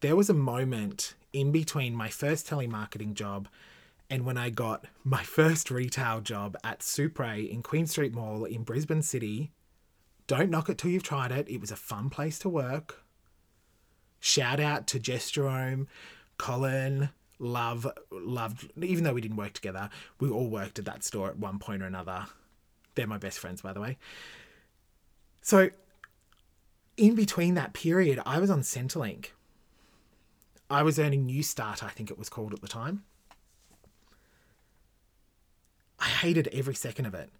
There 0.00 0.16
was 0.16 0.28
a 0.28 0.34
moment 0.34 1.14
in 1.32 1.50
between 1.50 1.94
my 1.94 2.08
first 2.08 2.46
telemarketing 2.46 3.14
job 3.14 3.48
and 4.10 4.26
when 4.26 4.36
I 4.36 4.50
got 4.50 4.84
my 5.02 5.22
first 5.22 5.70
retail 5.70 6.20
job 6.20 6.56
at 6.62 6.80
Supre 6.80 7.48
in 7.50 7.62
Queen 7.62 7.86
Street 7.86 8.14
Mall 8.14 8.44
in 8.44 8.62
Brisbane 8.62 9.02
City. 9.02 9.50
Don't 10.26 10.50
knock 10.50 10.68
it 10.68 10.78
till 10.78 10.90
you've 10.90 11.02
tried 11.02 11.32
it. 11.32 11.48
It 11.48 11.60
was 11.60 11.70
a 11.70 11.76
fun 11.76 12.10
place 12.10 12.38
to 12.40 12.48
work. 12.48 13.02
Shout 14.20 14.60
out 14.60 14.86
to 14.88 14.98
Jess 14.98 15.30
Jerome, 15.30 15.88
Colin, 16.38 17.10
love, 17.38 17.86
loved, 18.10 18.70
even 18.82 19.04
though 19.04 19.14
we 19.14 19.20
didn't 19.20 19.36
work 19.36 19.52
together, 19.52 19.90
we 20.20 20.30
all 20.30 20.48
worked 20.48 20.78
at 20.78 20.84
that 20.84 21.04
store 21.04 21.28
at 21.28 21.38
one 21.38 21.58
point 21.58 21.82
or 21.82 21.86
another. 21.86 22.26
They're 22.94 23.06
my 23.06 23.18
best 23.18 23.38
friends, 23.38 23.62
by 23.62 23.72
the 23.72 23.80
way. 23.80 23.98
So 25.42 25.70
in 26.96 27.14
between 27.14 27.54
that 27.54 27.72
period, 27.72 28.20
I 28.24 28.38
was 28.38 28.50
on 28.50 28.60
Centrelink. 28.60 29.28
I 30.70 30.82
was 30.82 30.98
earning 30.98 31.26
Newstart, 31.26 31.82
I 31.82 31.88
think 31.88 32.10
it 32.10 32.18
was 32.18 32.28
called 32.28 32.52
at 32.52 32.60
the 32.60 32.68
time. 32.68 33.04
I 35.98 36.06
hated 36.06 36.48
every 36.52 36.74
second 36.74 37.06
of 37.06 37.14
it. 37.14 37.30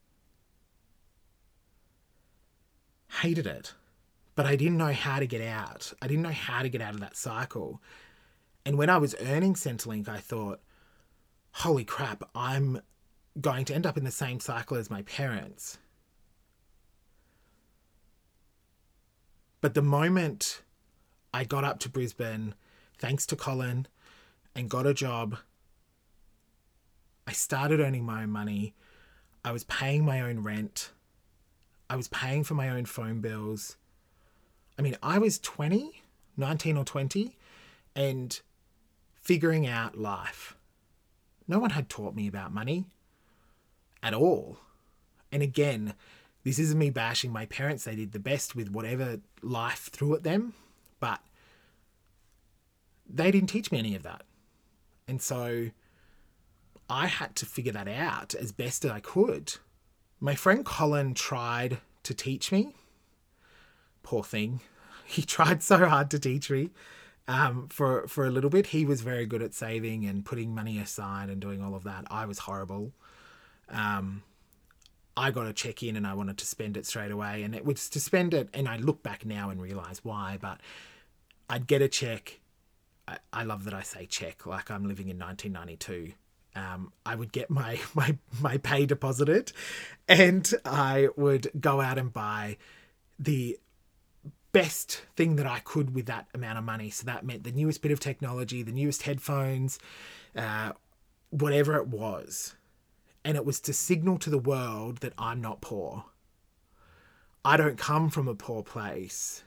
Hated 3.20 3.46
it. 3.46 3.74
But 4.34 4.46
I 4.46 4.56
didn't 4.56 4.78
know 4.78 4.92
how 4.92 5.20
to 5.20 5.26
get 5.26 5.42
out. 5.42 5.92
I 6.02 6.06
didn't 6.06 6.22
know 6.22 6.30
how 6.30 6.62
to 6.62 6.68
get 6.68 6.80
out 6.80 6.94
of 6.94 7.00
that 7.00 7.16
cycle. 7.16 7.80
And 8.66 8.76
when 8.76 8.90
I 8.90 8.96
was 8.98 9.14
earning 9.20 9.54
Centrelink, 9.54 10.08
I 10.08 10.18
thought, 10.18 10.60
holy 11.52 11.84
crap, 11.84 12.24
I'm 12.34 12.80
going 13.40 13.64
to 13.66 13.74
end 13.74 13.86
up 13.86 13.96
in 13.96 14.04
the 14.04 14.10
same 14.10 14.40
cycle 14.40 14.76
as 14.76 14.90
my 14.90 15.02
parents. 15.02 15.78
But 19.64 19.72
the 19.72 19.80
moment 19.80 20.60
I 21.32 21.44
got 21.44 21.64
up 21.64 21.78
to 21.78 21.88
Brisbane, 21.88 22.54
thanks 22.98 23.24
to 23.24 23.34
Colin, 23.34 23.86
and 24.54 24.68
got 24.68 24.86
a 24.86 24.92
job, 24.92 25.38
I 27.26 27.32
started 27.32 27.80
earning 27.80 28.04
my 28.04 28.24
own 28.24 28.30
money. 28.30 28.74
I 29.42 29.52
was 29.52 29.64
paying 29.64 30.04
my 30.04 30.20
own 30.20 30.40
rent. 30.40 30.90
I 31.88 31.96
was 31.96 32.08
paying 32.08 32.44
for 32.44 32.52
my 32.52 32.68
own 32.68 32.84
phone 32.84 33.22
bills. 33.22 33.78
I 34.78 34.82
mean, 34.82 34.98
I 35.02 35.16
was 35.16 35.38
20, 35.38 36.02
19 36.36 36.76
or 36.76 36.84
20, 36.84 37.34
and 37.96 38.38
figuring 39.22 39.66
out 39.66 39.96
life. 39.96 40.58
No 41.48 41.58
one 41.58 41.70
had 41.70 41.88
taught 41.88 42.14
me 42.14 42.28
about 42.28 42.52
money 42.52 42.84
at 44.02 44.12
all. 44.12 44.58
And 45.32 45.42
again, 45.42 45.94
this 46.44 46.58
isn't 46.58 46.78
me 46.78 46.90
bashing 46.90 47.32
my 47.32 47.46
parents. 47.46 47.84
They 47.84 47.96
did 47.96 48.12
the 48.12 48.18
best 48.18 48.54
with 48.54 48.70
whatever 48.70 49.20
life 49.42 49.88
threw 49.90 50.14
at 50.14 50.22
them, 50.22 50.52
but 51.00 51.20
they 53.08 53.30
didn't 53.30 53.48
teach 53.48 53.72
me 53.72 53.78
any 53.78 53.94
of 53.94 54.02
that. 54.02 54.22
And 55.08 55.20
so 55.20 55.70
I 56.88 57.06
had 57.06 57.34
to 57.36 57.46
figure 57.46 57.72
that 57.72 57.88
out 57.88 58.34
as 58.34 58.52
best 58.52 58.84
as 58.84 58.90
I 58.90 59.00
could. 59.00 59.54
My 60.20 60.34
friend 60.34 60.64
Colin 60.64 61.14
tried 61.14 61.78
to 62.02 62.14
teach 62.14 62.52
me. 62.52 62.74
Poor 64.02 64.22
thing. 64.22 64.60
He 65.06 65.20
tried 65.20 65.62
so 65.62 65.86
hard 65.86 66.10
to 66.12 66.18
teach 66.18 66.50
me 66.50 66.70
um, 67.28 67.68
for, 67.68 68.08
for 68.08 68.24
a 68.24 68.30
little 68.30 68.48
bit. 68.48 68.68
He 68.68 68.86
was 68.86 69.02
very 69.02 69.26
good 69.26 69.42
at 69.42 69.52
saving 69.52 70.06
and 70.06 70.24
putting 70.24 70.54
money 70.54 70.78
aside 70.78 71.28
and 71.28 71.42
doing 71.42 71.62
all 71.62 71.74
of 71.74 71.84
that. 71.84 72.06
I 72.10 72.24
was 72.24 72.38
horrible. 72.38 72.92
Um, 73.68 74.22
I 75.16 75.30
got 75.30 75.46
a 75.46 75.52
check 75.52 75.82
in 75.82 75.96
and 75.96 76.06
I 76.06 76.14
wanted 76.14 76.38
to 76.38 76.46
spend 76.46 76.76
it 76.76 76.86
straight 76.86 77.10
away. 77.10 77.42
And 77.42 77.54
it 77.54 77.64
was 77.64 77.88
to 77.90 78.00
spend 78.00 78.34
it, 78.34 78.48
and 78.52 78.68
I 78.68 78.76
look 78.76 79.02
back 79.02 79.24
now 79.24 79.50
and 79.50 79.60
realize 79.60 80.04
why, 80.04 80.38
but 80.40 80.60
I'd 81.48 81.66
get 81.66 81.82
a 81.82 81.88
check. 81.88 82.40
I, 83.06 83.18
I 83.32 83.44
love 83.44 83.64
that 83.64 83.74
I 83.74 83.82
say 83.82 84.06
check, 84.06 84.46
like 84.46 84.70
I'm 84.70 84.86
living 84.86 85.08
in 85.08 85.18
1992. 85.18 86.14
Um, 86.56 86.92
I 87.04 87.14
would 87.14 87.32
get 87.32 87.50
my, 87.50 87.80
my 87.94 88.16
my 88.40 88.58
pay 88.58 88.86
deposited, 88.86 89.52
and 90.08 90.52
I 90.64 91.08
would 91.16 91.50
go 91.60 91.80
out 91.80 91.98
and 91.98 92.12
buy 92.12 92.56
the 93.18 93.58
best 94.52 95.02
thing 95.16 95.34
that 95.36 95.46
I 95.46 95.58
could 95.60 95.94
with 95.94 96.06
that 96.06 96.28
amount 96.32 96.58
of 96.58 96.64
money. 96.64 96.88
So 96.90 97.04
that 97.06 97.24
meant 97.26 97.42
the 97.42 97.50
newest 97.52 97.82
bit 97.82 97.90
of 97.90 97.98
technology, 97.98 98.62
the 98.62 98.72
newest 98.72 99.02
headphones, 99.02 99.80
uh, 100.36 100.72
whatever 101.30 101.76
it 101.76 101.88
was 101.88 102.54
and 103.24 103.36
it 103.36 103.46
was 103.46 103.60
to 103.60 103.72
signal 103.72 104.18
to 104.18 104.30
the 104.30 104.38
world 104.38 104.98
that 104.98 105.14
I'm 105.16 105.40
not 105.40 105.60
poor. 105.60 106.04
I 107.44 107.56
don't 107.56 107.78
come 107.78 108.10
from 108.10 108.28
a 108.28 108.34
poor 108.34 108.62
place. 108.62 109.42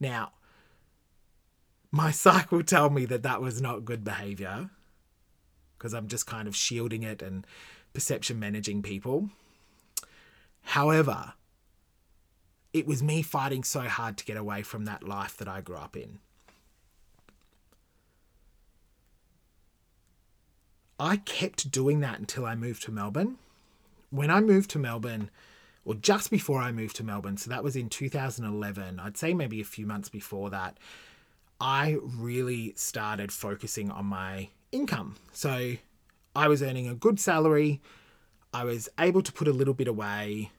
Now, 0.00 0.32
my 1.90 2.10
psych 2.12 2.50
will 2.50 2.62
tell 2.62 2.90
me 2.90 3.04
that 3.06 3.22
that 3.22 3.40
was 3.40 3.60
not 3.60 3.84
good 3.84 4.04
behavior 4.04 4.70
because 5.76 5.94
I'm 5.94 6.08
just 6.08 6.26
kind 6.26 6.48
of 6.48 6.56
shielding 6.56 7.04
it 7.04 7.22
and 7.22 7.46
perception 7.92 8.38
managing 8.40 8.82
people. 8.82 9.30
However, 10.62 11.34
it 12.72 12.86
was 12.86 13.02
me 13.02 13.22
fighting 13.22 13.64
so 13.64 13.82
hard 13.82 14.18
to 14.18 14.24
get 14.24 14.36
away 14.36 14.62
from 14.62 14.84
that 14.84 15.02
life 15.02 15.36
that 15.36 15.48
I 15.48 15.60
grew 15.60 15.76
up 15.76 15.96
in. 15.96 16.18
I 20.98 21.18
kept 21.18 21.70
doing 21.70 22.00
that 22.00 22.18
until 22.18 22.44
I 22.44 22.54
moved 22.54 22.82
to 22.84 22.90
Melbourne. 22.90 23.36
When 24.10 24.30
I 24.30 24.40
moved 24.40 24.70
to 24.70 24.78
Melbourne, 24.78 25.30
or 25.84 25.94
just 25.94 26.30
before 26.30 26.60
I 26.60 26.72
moved 26.72 26.96
to 26.96 27.04
Melbourne, 27.04 27.36
so 27.36 27.50
that 27.50 27.62
was 27.62 27.76
in 27.76 27.88
2011, 27.88 29.00
I'd 29.00 29.16
say 29.16 29.34
maybe 29.34 29.60
a 29.60 29.64
few 29.64 29.86
months 29.86 30.08
before 30.08 30.50
that, 30.50 30.78
I 31.60 31.98
really 32.02 32.72
started 32.76 33.32
focusing 33.32 33.90
on 33.90 34.06
my 34.06 34.48
income. 34.72 35.16
So 35.32 35.74
I 36.34 36.48
was 36.48 36.62
earning 36.62 36.88
a 36.88 36.94
good 36.94 37.20
salary, 37.20 37.80
I 38.52 38.64
was 38.64 38.88
able 38.98 39.22
to 39.22 39.32
put 39.32 39.48
a 39.48 39.52
little 39.52 39.74
bit 39.74 39.88
away. 39.88 40.50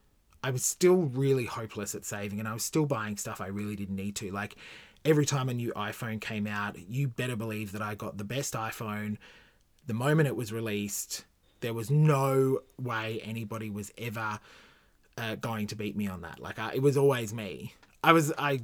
I 0.44 0.52
was 0.52 0.64
still 0.64 0.96
really 0.96 1.46
hopeless 1.46 1.96
at 1.96 2.06
saving 2.06 2.40
and 2.40 2.48
I 2.48 2.54
was 2.54 2.64
still 2.64 2.86
buying 2.86 3.18
stuff 3.18 3.42
I 3.42 3.48
really 3.48 3.76
didn't 3.76 3.96
need 3.96 4.16
to. 4.18 4.32
Like 4.32 4.56
every 5.04 5.26
time 5.26 5.50
a 5.50 5.54
new 5.54 5.74
iPhone 5.74 6.22
came 6.22 6.48
out, 6.48 6.78
you 6.88 7.08
better 7.08 7.36
believe 7.36 7.72
that 7.74 7.82
I 7.82 7.96
got 7.96 8.18
the 8.18 8.24
best 8.24 8.54
iPhone 8.54 9.18
the 9.90 9.96
moment 9.96 10.28
it 10.28 10.36
was 10.36 10.54
released, 10.54 11.26
there 11.62 11.74
was 11.74 11.90
no 11.90 12.60
way 12.80 13.20
anybody 13.24 13.72
was 13.72 13.92
ever 13.98 14.40
uh, 15.18 15.34
going 15.34 15.66
to 15.66 15.76
beat 15.76 15.98
me 15.98 16.08
on 16.08 16.22
that. 16.22 16.40
Like 16.40 16.60
I, 16.60 16.74
it 16.76 16.84
was 16.84 16.96
always 16.96 17.34
me. 17.34 17.74
I 18.04 18.14
was 18.14 18.32
I 18.38 18.62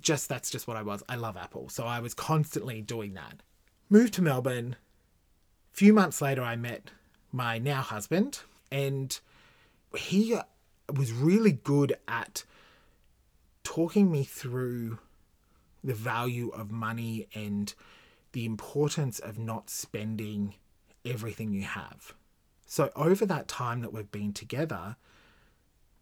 just 0.00 0.28
that's 0.28 0.50
just 0.50 0.68
what 0.68 0.76
I 0.76 0.82
was. 0.82 1.02
I 1.08 1.16
love 1.16 1.38
Apple, 1.38 1.70
so 1.70 1.84
I 1.84 2.00
was 2.00 2.12
constantly 2.12 2.82
doing 2.82 3.14
that. 3.14 3.40
Moved 3.88 4.12
to 4.14 4.22
Melbourne. 4.22 4.76
A 5.72 5.76
few 5.76 5.94
months 5.94 6.20
later, 6.20 6.42
I 6.42 6.56
met 6.56 6.90
my 7.32 7.56
now 7.56 7.80
husband, 7.80 8.40
and 8.70 9.18
he 9.96 10.36
was 10.94 11.10
really 11.10 11.52
good 11.52 11.96
at 12.06 12.44
talking 13.64 14.12
me 14.12 14.24
through 14.24 14.98
the 15.82 15.94
value 15.94 16.50
of 16.50 16.70
money 16.70 17.28
and 17.34 17.72
the 18.32 18.44
importance 18.44 19.18
of 19.18 19.38
not 19.38 19.70
spending 19.70 20.54
everything 21.04 21.52
you 21.52 21.62
have. 21.62 22.14
So, 22.66 22.90
over 22.94 23.26
that 23.26 23.48
time 23.48 23.80
that 23.80 23.92
we've 23.92 24.10
been 24.10 24.32
together, 24.32 24.96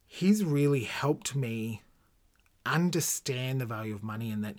he's 0.07 0.45
really 0.45 0.85
helped 0.85 1.35
me 1.35 1.83
understand 2.67 3.61
the 3.61 3.67
value 3.67 3.95
of 3.95 4.03
money 4.03 4.31
and 4.31 4.45
that 4.45 4.57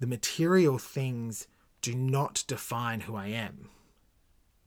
the 0.00 0.06
material 0.06 0.78
things 0.78 1.46
do 1.80 1.94
not 1.94 2.44
define 2.46 3.00
who 3.00 3.16
I 3.16 3.28
am, 3.28 3.68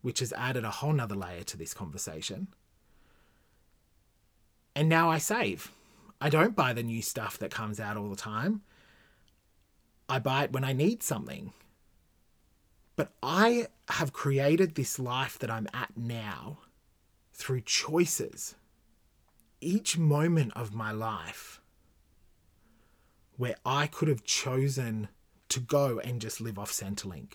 which 0.01 0.19
has 0.19 0.33
added 0.33 0.63
a 0.63 0.71
whole 0.71 0.93
nother 0.93 1.15
layer 1.15 1.43
to 1.43 1.57
this 1.57 1.73
conversation. 1.73 2.47
And 4.75 4.89
now 4.89 5.09
I 5.09 5.17
save. 5.17 5.71
I 6.19 6.29
don't 6.29 6.55
buy 6.55 6.73
the 6.73 6.83
new 6.83 7.01
stuff 7.01 7.37
that 7.39 7.51
comes 7.51 7.79
out 7.79 7.97
all 7.97 8.09
the 8.09 8.15
time. 8.15 8.61
I 10.09 10.19
buy 10.19 10.45
it 10.45 10.51
when 10.51 10.63
I 10.63 10.73
need 10.73 11.03
something. 11.03 11.53
But 12.97 13.13
I 13.21 13.67
have 13.89 14.11
created 14.11 14.75
this 14.75 14.99
life 14.99 15.39
that 15.39 15.51
I'm 15.51 15.67
at 15.73 15.95
now 15.95 16.57
through 17.31 17.61
choices. 17.61 18.55
Each 19.61 19.97
moment 19.97 20.51
of 20.55 20.73
my 20.73 20.91
life 20.91 21.61
where 23.37 23.55
I 23.63 23.85
could 23.85 24.07
have 24.07 24.23
chosen 24.23 25.09
to 25.49 25.59
go 25.59 25.99
and 25.99 26.19
just 26.19 26.41
live 26.41 26.57
off 26.57 26.71
Centrelink, 26.71 27.33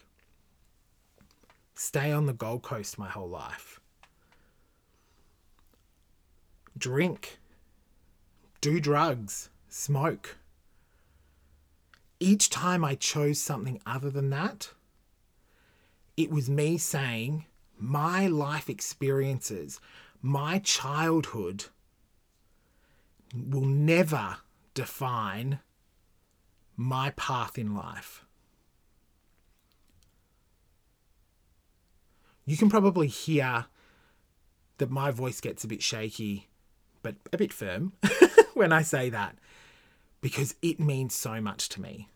stay 1.75 2.11
on 2.11 2.27
the 2.27 2.33
Gold 2.33 2.63
Coast 2.63 2.99
my 2.99 3.09
whole 3.09 3.29
life, 3.29 3.81
drink, 6.77 7.39
do 8.61 8.81
drugs, 8.81 9.49
smoke. 9.69 10.37
Each 12.19 12.51
time 12.51 12.85
I 12.85 12.97
chose 12.97 13.41
something 13.41 13.81
other 13.87 14.11
than 14.11 14.31
that, 14.31 14.73
it 16.17 16.31
was 16.31 16.49
me 16.49 16.79
saying, 16.79 17.47
my 17.79 18.27
life 18.27 18.69
experiences, 18.69 19.81
my 20.21 20.59
childhood 20.59 21.65
will 23.35 23.65
never 23.65 24.37
define 24.75 25.59
my 26.77 27.11
path 27.11 27.59
in 27.59 27.75
life. 27.75 28.25
You 32.45 32.57
can 32.57 32.69
probably 32.69 33.07
hear 33.07 33.67
that 34.79 34.91
my 34.91 35.11
voice 35.11 35.41
gets 35.41 35.65
a 35.65 35.69
bit 35.69 35.83
shaky, 35.83 36.49
but 37.03 37.15
a 37.33 37.37
bit 37.37 37.53
firm 37.53 37.93
when 38.55 38.73
I 38.73 38.83
say 38.83 39.11
that 39.11 39.37
because 40.21 40.55
it 40.63 40.81
means 40.81 41.15
so 41.15 41.41
much 41.41 41.69
to 41.71 41.81
me. 41.81 42.09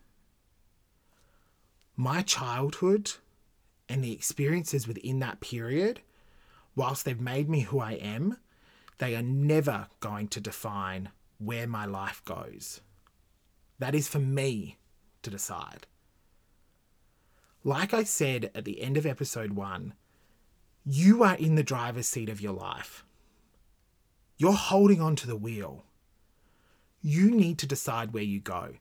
My 1.95 2.21
childhood 2.21 3.13
and 3.89 4.03
the 4.03 4.13
experiences 4.13 4.87
within 4.87 5.19
that 5.19 5.39
period, 5.39 6.01
whilst 6.75 7.05
they've 7.05 7.19
made 7.19 7.49
me 7.49 7.61
who 7.61 7.79
I 7.79 7.93
am, 7.93 8.37
they 8.97 9.15
are 9.15 9.21
never 9.21 9.87
going 9.99 10.27
to 10.29 10.41
define 10.41 11.09
where 11.37 11.67
my 11.67 11.85
life 11.85 12.21
goes. 12.25 12.81
That 13.79 13.95
is 13.95 14.07
for 14.07 14.19
me 14.19 14.77
to 15.21 15.29
decide. 15.29 15.85
Like 17.63 17.93
I 17.93 18.03
said 18.03 18.49
at 18.55 18.65
the 18.65 18.81
end 18.81 18.97
of 18.97 19.05
episode 19.05 19.51
one, 19.51 19.93
you 20.85 21.23
are 21.23 21.35
in 21.35 21.55
the 21.55 21.63
driver's 21.63 22.07
seat 22.07 22.29
of 22.29 22.41
your 22.41 22.53
life. 22.53 23.03
You're 24.37 24.53
holding 24.53 25.01
on 25.01 25.15
to 25.17 25.27
the 25.27 25.35
wheel. 25.35 25.83
You 27.01 27.29
need 27.29 27.57
to 27.59 27.67
decide 27.67 28.13
where 28.13 28.23
you 28.23 28.39
go. 28.39 28.75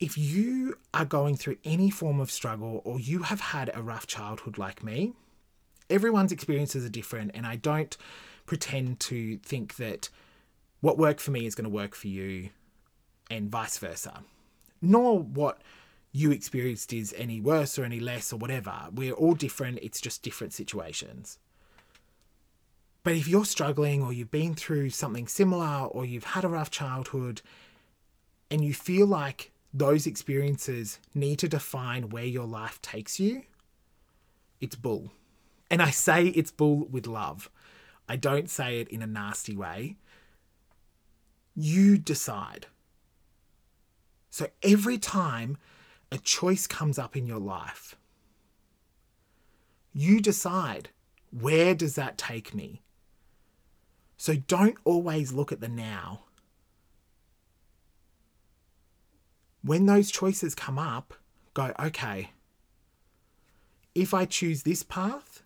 If 0.00 0.16
you 0.16 0.76
are 0.94 1.04
going 1.04 1.36
through 1.36 1.56
any 1.64 1.90
form 1.90 2.20
of 2.20 2.30
struggle 2.30 2.82
or 2.84 3.00
you 3.00 3.24
have 3.24 3.40
had 3.40 3.70
a 3.74 3.82
rough 3.82 4.06
childhood 4.06 4.56
like 4.56 4.84
me, 4.84 5.14
everyone's 5.90 6.30
experiences 6.30 6.84
are 6.84 6.90
different, 6.90 7.32
and 7.34 7.46
I 7.46 7.56
don't 7.56 7.96
pretend 8.46 9.00
to 9.00 9.38
think 9.38 9.76
that 9.76 10.08
what 10.80 10.98
worked 10.98 11.20
for 11.20 11.32
me 11.32 11.46
is 11.46 11.54
going 11.54 11.64
to 11.64 11.70
work 11.70 11.94
for 11.94 12.06
you 12.06 12.50
and 13.28 13.50
vice 13.50 13.78
versa. 13.78 14.22
Nor 14.80 15.18
what 15.18 15.60
you 16.12 16.30
experienced 16.30 16.92
is 16.92 17.14
any 17.18 17.40
worse 17.40 17.78
or 17.78 17.84
any 17.84 17.98
less 18.00 18.32
or 18.32 18.36
whatever. 18.36 18.86
We're 18.92 19.12
all 19.12 19.34
different, 19.34 19.80
it's 19.82 20.00
just 20.00 20.22
different 20.22 20.52
situations. 20.52 21.38
But 23.02 23.14
if 23.14 23.26
you're 23.26 23.44
struggling 23.44 24.02
or 24.02 24.12
you've 24.12 24.30
been 24.30 24.54
through 24.54 24.90
something 24.90 25.26
similar 25.26 25.86
or 25.86 26.04
you've 26.04 26.24
had 26.24 26.44
a 26.44 26.48
rough 26.48 26.70
childhood 26.70 27.42
and 28.50 28.64
you 28.64 28.72
feel 28.72 29.06
like 29.06 29.50
those 29.78 30.06
experiences 30.06 30.98
need 31.14 31.38
to 31.38 31.48
define 31.48 32.10
where 32.10 32.24
your 32.24 32.46
life 32.46 32.80
takes 32.82 33.20
you, 33.20 33.42
it's 34.60 34.76
bull. 34.76 35.12
And 35.70 35.82
I 35.82 35.90
say 35.90 36.26
it's 36.28 36.50
bull 36.50 36.86
with 36.90 37.06
love. 37.06 37.50
I 38.08 38.16
don't 38.16 38.48
say 38.48 38.80
it 38.80 38.88
in 38.88 39.02
a 39.02 39.06
nasty 39.06 39.54
way. 39.54 39.96
You 41.54 41.98
decide. 41.98 42.66
So 44.30 44.48
every 44.62 44.98
time 44.98 45.58
a 46.10 46.18
choice 46.18 46.66
comes 46.66 46.98
up 46.98 47.16
in 47.16 47.26
your 47.26 47.40
life, 47.40 47.96
you 49.92 50.20
decide 50.20 50.90
where 51.30 51.74
does 51.74 51.94
that 51.96 52.16
take 52.16 52.54
me? 52.54 52.82
So 54.16 54.34
don't 54.36 54.78
always 54.84 55.32
look 55.32 55.52
at 55.52 55.60
the 55.60 55.68
now. 55.68 56.22
When 59.62 59.86
those 59.86 60.10
choices 60.10 60.54
come 60.54 60.78
up, 60.78 61.14
go, 61.54 61.72
okay, 61.78 62.30
if 63.94 64.14
I 64.14 64.24
choose 64.24 64.62
this 64.62 64.82
path, 64.82 65.42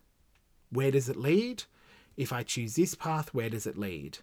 where 0.69 0.91
does 0.91 1.09
it 1.09 1.17
lead? 1.17 1.63
If 2.15 2.31
I 2.31 2.43
choose 2.43 2.75
this 2.75 2.93
path, 2.95 3.33
where 3.33 3.49
does 3.49 3.65
it 3.65 3.77
lead? 3.77 4.19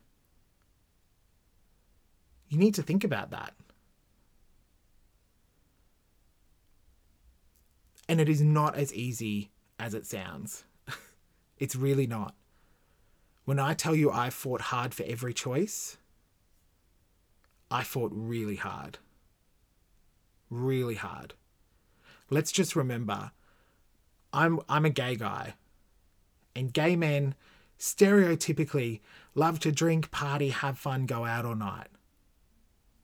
You 2.49 2.59
need 2.59 2.75
to 2.75 2.83
think 2.83 3.05
about 3.05 3.31
that. 3.31 3.55
And 8.09 8.21
it 8.21 8.29
is 8.29 8.41
not 8.41 8.77
as 8.77 8.93
easy 8.93 9.51
as 9.79 9.95
it 9.95 10.07
sounds. 10.07 10.65
it's 11.59 11.77
really 11.77 12.07
not. 12.07 12.35
When 13.45 13.59
I 13.59 13.75
tell 13.75 13.95
you 13.95 14.11
I 14.11 14.31
fought 14.31 14.61
hard 14.61 14.95
for 14.95 15.05
every 15.05 15.33
choice, 15.33 15.97
I 17.71 17.85
fought 17.85 18.11
really 18.13 18.57
hard. 18.57 18.99
Really 20.51 20.97
hard. 20.97 21.35
Let's 22.29 22.53
just 22.53 22.77
remember 22.77 23.31
I'm 24.33 24.61
I'm 24.69 24.85
a 24.85 24.91
gay 24.91 25.17
guy. 25.17 25.55
And 26.55 26.73
gay 26.73 26.97
men 26.97 27.35
stereotypically 27.79 29.01
love 29.35 29.61
to 29.61 29.73
drink, 29.73 30.11
party, 30.11 30.51
have 30.51 30.79
fun, 30.79 31.07
go 31.07 31.25
out 31.25 31.45
all 31.45 31.55
night. 31.55 31.89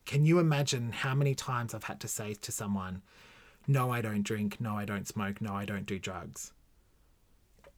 Can 0.04 0.24
you 0.24 0.38
imagine 0.38 0.92
how 0.92 1.14
many 1.14 1.34
times 1.34 1.74
I've 1.74 1.84
had 1.84 2.00
to 2.00 2.08
say 2.08 2.34
to 2.34 2.52
someone, 2.52 3.02
No, 3.66 3.90
I 3.90 4.00
don't 4.00 4.22
drink. 4.22 4.60
No, 4.60 4.76
I 4.76 4.84
don't 4.84 5.08
smoke. 5.08 5.40
No, 5.40 5.54
I 5.54 5.64
don't 5.64 5.86
do 5.86 5.98
drugs. 5.98 6.52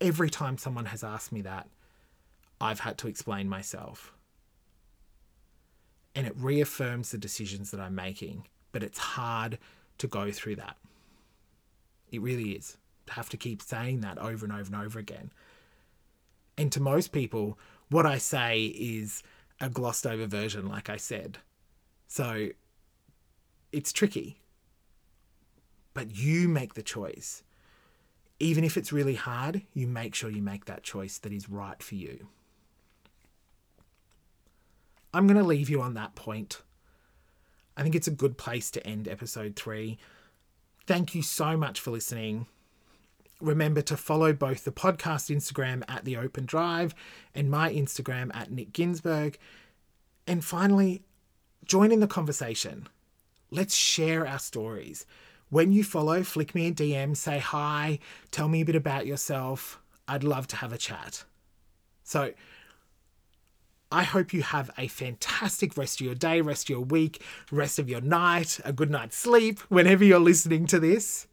Every 0.00 0.30
time 0.30 0.58
someone 0.58 0.86
has 0.86 1.02
asked 1.02 1.32
me 1.32 1.40
that, 1.42 1.68
I've 2.60 2.80
had 2.80 2.98
to 2.98 3.08
explain 3.08 3.48
myself. 3.48 4.12
And 6.14 6.26
it 6.26 6.34
reaffirms 6.36 7.10
the 7.10 7.18
decisions 7.18 7.70
that 7.70 7.80
I'm 7.80 7.94
making, 7.94 8.46
but 8.72 8.82
it's 8.82 8.98
hard 8.98 9.58
to 9.98 10.06
go 10.06 10.30
through 10.30 10.56
that. 10.56 10.76
It 12.10 12.20
really 12.20 12.52
is. 12.52 12.76
To 13.06 13.12
have 13.14 13.28
to 13.30 13.36
keep 13.36 13.62
saying 13.62 14.00
that 14.02 14.18
over 14.18 14.44
and 14.44 14.52
over 14.52 14.74
and 14.74 14.84
over 14.84 14.98
again. 14.98 15.30
And 16.56 16.70
to 16.72 16.80
most 16.80 17.12
people, 17.12 17.58
what 17.90 18.04
I 18.06 18.18
say 18.18 18.66
is 18.66 19.22
a 19.60 19.68
glossed 19.68 20.06
over 20.06 20.26
version, 20.26 20.68
like 20.68 20.90
I 20.90 20.96
said. 20.96 21.38
So 22.06 22.48
it's 23.72 23.92
tricky. 23.92 24.40
But 25.94 26.16
you 26.16 26.48
make 26.48 26.74
the 26.74 26.82
choice. 26.82 27.42
Even 28.40 28.62
if 28.62 28.76
it's 28.76 28.92
really 28.92 29.16
hard, 29.16 29.62
you 29.74 29.86
make 29.86 30.14
sure 30.14 30.30
you 30.30 30.42
make 30.42 30.66
that 30.66 30.82
choice 30.82 31.18
that 31.18 31.32
is 31.32 31.48
right 31.48 31.82
for 31.82 31.94
you. 31.96 32.28
I'm 35.12 35.26
going 35.26 35.38
to 35.38 35.44
leave 35.44 35.70
you 35.70 35.80
on 35.80 35.94
that 35.94 36.14
point. 36.14 36.62
I 37.78 37.82
think 37.82 37.94
it's 37.94 38.08
a 38.08 38.10
good 38.10 38.36
place 38.36 38.72
to 38.72 38.84
end 38.84 39.06
episode 39.06 39.54
three. 39.54 39.98
Thank 40.88 41.14
you 41.14 41.22
so 41.22 41.56
much 41.56 41.78
for 41.78 41.92
listening. 41.92 42.46
Remember 43.40 43.80
to 43.82 43.96
follow 43.96 44.32
both 44.32 44.64
the 44.64 44.72
podcast 44.72 45.32
Instagram 45.34 45.84
at 45.86 46.04
The 46.04 46.16
Open 46.16 46.44
Drive 46.44 46.92
and 47.36 47.48
my 47.48 47.72
Instagram 47.72 48.34
at 48.34 48.50
Nick 48.50 48.72
Ginsburg. 48.72 49.38
And 50.26 50.44
finally, 50.44 51.04
join 51.64 51.92
in 51.92 52.00
the 52.00 52.08
conversation. 52.08 52.88
Let's 53.52 53.76
share 53.76 54.26
our 54.26 54.40
stories. 54.40 55.06
When 55.48 55.70
you 55.70 55.84
follow, 55.84 56.24
flick 56.24 56.56
me 56.56 56.66
a 56.66 56.72
DM, 56.72 57.16
say 57.16 57.38
hi, 57.38 58.00
tell 58.32 58.48
me 58.48 58.62
a 58.62 58.64
bit 58.64 58.74
about 58.74 59.06
yourself. 59.06 59.80
I'd 60.08 60.24
love 60.24 60.48
to 60.48 60.56
have 60.56 60.72
a 60.72 60.78
chat. 60.78 61.22
So, 62.02 62.32
I 63.90 64.02
hope 64.02 64.32
you 64.34 64.42
have 64.42 64.70
a 64.76 64.88
fantastic 64.88 65.76
rest 65.76 66.00
of 66.00 66.06
your 66.06 66.14
day, 66.14 66.40
rest 66.42 66.66
of 66.66 66.70
your 66.70 66.80
week, 66.80 67.22
rest 67.50 67.78
of 67.78 67.88
your 67.88 68.02
night, 68.02 68.60
a 68.64 68.72
good 68.72 68.90
night's 68.90 69.16
sleep 69.16 69.60
whenever 69.70 70.04
you're 70.04 70.18
listening 70.18 70.66
to 70.66 70.78
this, 70.78 71.26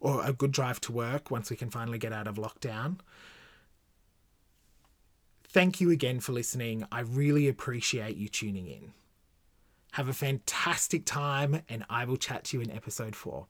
or 0.00 0.24
a 0.24 0.32
good 0.32 0.52
drive 0.52 0.80
to 0.82 0.92
work 0.92 1.30
once 1.30 1.50
we 1.50 1.56
can 1.56 1.70
finally 1.70 1.98
get 1.98 2.12
out 2.12 2.26
of 2.26 2.36
lockdown. 2.36 2.96
Thank 5.44 5.80
you 5.80 5.90
again 5.90 6.20
for 6.20 6.32
listening. 6.32 6.84
I 6.90 7.00
really 7.00 7.48
appreciate 7.48 8.16
you 8.16 8.28
tuning 8.28 8.68
in. 8.68 8.92
Have 9.92 10.08
a 10.08 10.12
fantastic 10.12 11.04
time, 11.04 11.62
and 11.68 11.84
I 11.90 12.04
will 12.04 12.18
chat 12.18 12.44
to 12.44 12.58
you 12.58 12.62
in 12.62 12.70
episode 12.70 13.16
four. 13.16 13.46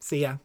See 0.00 0.22
ya. 0.22 0.36